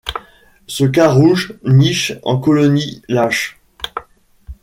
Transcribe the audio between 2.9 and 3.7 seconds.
lâches.